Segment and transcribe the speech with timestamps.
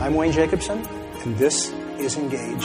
[0.00, 2.62] I'm Wayne Jacobsen, and this is Engage.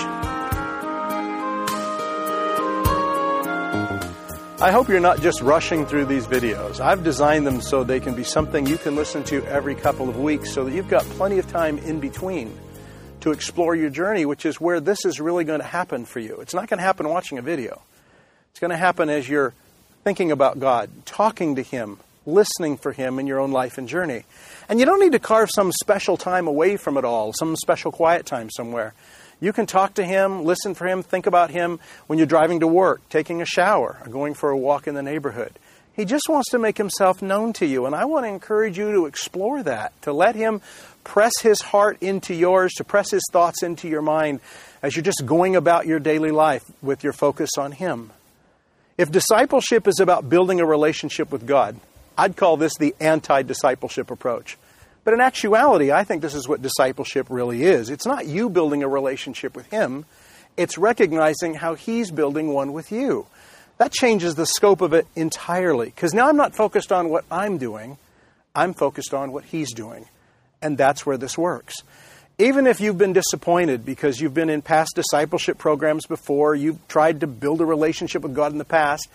[4.61, 6.79] I hope you're not just rushing through these videos.
[6.79, 10.17] I've designed them so they can be something you can listen to every couple of
[10.17, 12.57] weeks so that you've got plenty of time in between
[13.19, 16.37] to explore your journey, which is where this is really going to happen for you.
[16.39, 17.81] It's not going to happen watching a video.
[18.51, 19.53] It's going to happen as you're
[20.05, 24.23] thinking about God, talking to Him, listening for Him in your own life and journey.
[24.67, 27.91] And you don't need to carve some special time away from it all, some special
[27.91, 28.93] quiet time somewhere.
[29.39, 32.67] You can talk to Him, listen for Him, think about Him when you're driving to
[32.67, 35.59] work, taking a shower, or going for a walk in the neighborhood.
[35.93, 38.91] He just wants to make Himself known to you, and I want to encourage you
[38.93, 40.61] to explore that, to let Him
[41.03, 44.39] press His heart into yours, to press His thoughts into your mind
[44.81, 48.11] as you're just going about your daily life with your focus on Him.
[48.97, 51.77] If discipleship is about building a relationship with God,
[52.17, 54.57] I'd call this the anti discipleship approach.
[55.03, 57.89] But in actuality, I think this is what discipleship really is.
[57.89, 60.05] It's not you building a relationship with Him,
[60.57, 63.27] it's recognizing how He's building one with you.
[63.77, 65.87] That changes the scope of it entirely.
[65.87, 67.97] Because now I'm not focused on what I'm doing,
[68.55, 70.07] I'm focused on what He's doing.
[70.61, 71.75] And that's where this works.
[72.37, 77.21] Even if you've been disappointed because you've been in past discipleship programs before, you've tried
[77.21, 79.07] to build a relationship with God in the past,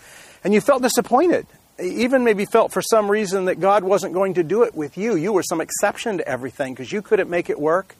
[0.43, 1.45] and you felt disappointed,
[1.81, 5.15] even maybe felt for some reason that God wasn't going to do it with you,
[5.15, 7.95] you were some exception to everything because you couldn't make it work,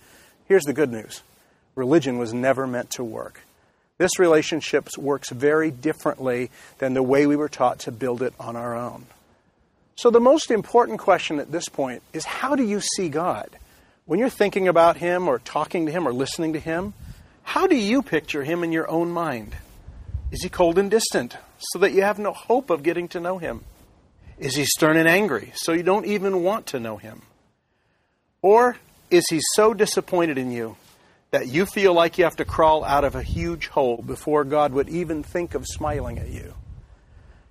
[0.47, 1.21] here's the good news
[1.75, 3.41] religion was never meant to work.
[3.97, 8.55] This relationship works very differently than the way we were taught to build it on
[8.55, 9.05] our own.
[9.95, 13.49] So, the most important question at this point is how do you see God?
[14.05, 16.93] When you're thinking about Him or talking to Him or listening to Him,
[17.43, 19.55] how do you picture Him in your own mind?
[20.31, 23.37] Is He cold and distant so that you have no hope of getting to know
[23.37, 23.63] Him?
[24.41, 27.21] Is He stern and angry so you don't even want to know Him?
[28.41, 28.75] Or
[29.11, 30.77] is He so disappointed in you
[31.29, 34.73] that you feel like you have to crawl out of a huge hole before God
[34.73, 36.55] would even think of smiling at you?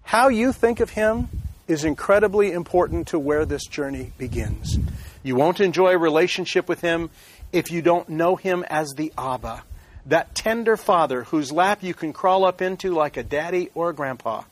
[0.02, 1.28] How you think of Him
[1.68, 4.76] is incredibly important to where this journey begins.
[5.22, 7.08] You won't enjoy a relationship with Him
[7.52, 9.62] if you don't know Him as the Abba,
[10.06, 13.94] that tender Father whose lap you can crawl up into like a daddy or a
[13.94, 14.42] grandpa.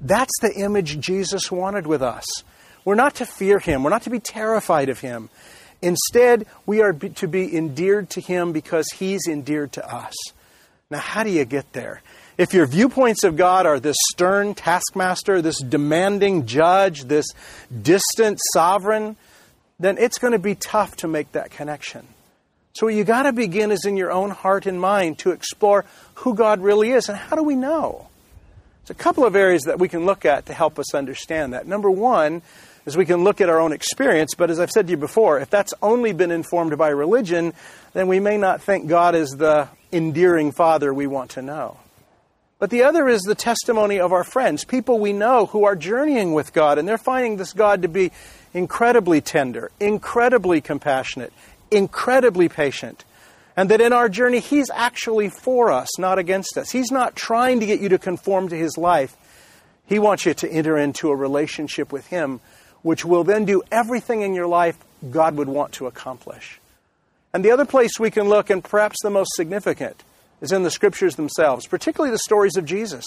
[0.00, 2.24] That's the image Jesus wanted with us.
[2.84, 5.30] We're not to fear Him, we're not to be terrified of Him.
[5.80, 10.14] Instead, we are to be endeared to Him because He's endeared to us.
[10.90, 12.02] Now, how do you get there?
[12.38, 17.26] If your viewpoints of God are this stern taskmaster, this demanding judge, this
[17.82, 19.16] distant sovereign,
[19.80, 22.06] then it's going to be tough to make that connection.
[22.74, 25.84] So, what you got to begin is in your own heart and mind to explore
[26.14, 28.08] who God really is and how do we know?
[28.88, 31.66] There's a couple of areas that we can look at to help us understand that.
[31.66, 32.40] Number one
[32.86, 35.38] is we can look at our own experience, but as I've said to you before,
[35.40, 37.52] if that's only been informed by religion,
[37.92, 41.76] then we may not think God is the endearing Father we want to know.
[42.58, 46.32] But the other is the testimony of our friends, people we know who are journeying
[46.32, 48.10] with God, and they're finding this God to be
[48.54, 51.34] incredibly tender, incredibly compassionate,
[51.70, 53.04] incredibly patient.
[53.58, 56.70] And that in our journey, He's actually for us, not against us.
[56.70, 59.16] He's not trying to get you to conform to His life.
[59.84, 62.38] He wants you to enter into a relationship with Him,
[62.82, 64.78] which will then do everything in your life
[65.10, 66.60] God would want to accomplish.
[67.34, 70.04] And the other place we can look, and perhaps the most significant,
[70.40, 73.04] is in the scriptures themselves, particularly the stories of Jesus.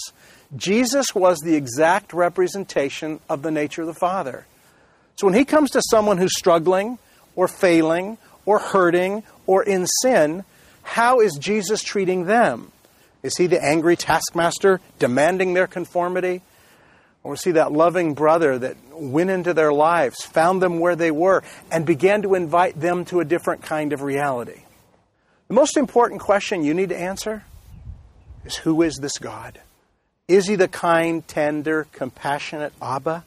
[0.54, 4.44] Jesus was the exact representation of the nature of the Father.
[5.16, 6.98] So when he comes to someone who's struggling
[7.36, 10.44] or failing or hurting or in sin,
[10.82, 12.72] how is Jesus treating them?
[13.22, 16.42] Is he the angry taskmaster demanding their conformity?
[17.22, 21.12] Or is he that loving brother that went into their lives, found them where they
[21.12, 24.62] were, and began to invite them to a different kind of reality?
[25.46, 27.44] The most important question you need to answer
[28.44, 29.60] is who is this God?
[30.26, 33.24] Is he the kind, tender, compassionate Abba?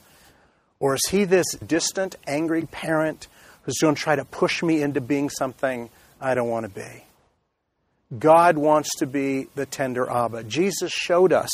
[0.79, 3.27] Or is he this distant, angry parent
[3.65, 5.89] who's going to try to push me into being something
[6.21, 7.03] I don't want to be?
[8.17, 10.43] God wants to be the tender Abba.
[10.43, 11.49] Jesus showed us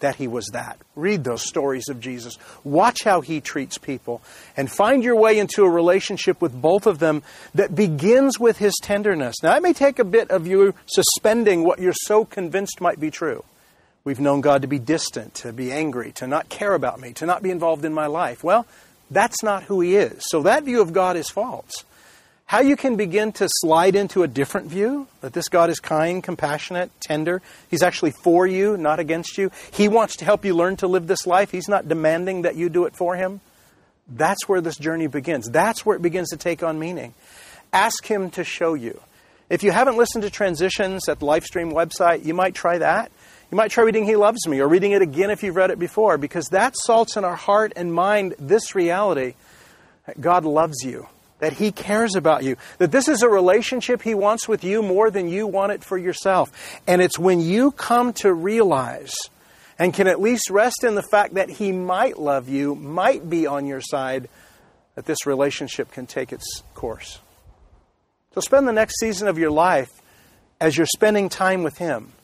[0.00, 0.78] that he was that.
[0.96, 2.36] Read those stories of Jesus.
[2.64, 4.20] Watch how he treats people
[4.56, 7.22] and find your way into a relationship with both of them
[7.54, 9.36] that begins with his tenderness.
[9.42, 13.10] Now, it may take a bit of you suspending what you're so convinced might be
[13.10, 13.44] true.
[14.04, 17.26] We've known God to be distant, to be angry, to not care about me, to
[17.26, 18.42] not be involved in my life.
[18.42, 18.66] Well,
[19.12, 20.22] that's not who He is.
[20.30, 21.84] So that view of God is false.
[22.46, 26.22] How you can begin to slide into a different view that this God is kind,
[26.22, 27.40] compassionate, tender.
[27.70, 29.50] He's actually for you, not against you.
[29.72, 31.50] He wants to help you learn to live this life.
[31.50, 33.40] He's not demanding that you do it for Him.
[34.06, 35.48] That's where this journey begins.
[35.48, 37.14] That's where it begins to take on meaning.
[37.72, 39.00] Ask Him to show you.
[39.48, 43.12] If you haven't listened to Transitions at the Lifestream website, you might try that.
[43.52, 45.78] You might try reading He Loves Me or reading it again if you've read it
[45.78, 49.34] before, because that salts in our heart and mind this reality
[50.06, 51.06] that God loves you,
[51.40, 55.10] that He cares about you, that this is a relationship He wants with you more
[55.10, 56.50] than you want it for yourself.
[56.86, 59.12] And it's when you come to realize
[59.78, 63.46] and can at least rest in the fact that He might love you, might be
[63.46, 64.30] on your side,
[64.94, 67.18] that this relationship can take its course.
[68.34, 69.90] So spend the next season of your life
[70.58, 72.14] as you're spending time with Him,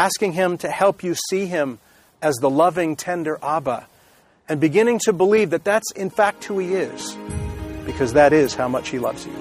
[0.00, 1.78] asking Him to help you see Him
[2.22, 3.86] as the loving, tender Abba,
[4.48, 7.14] and beginning to believe that that's in fact who He is,
[7.84, 9.32] because that is how much He loves you.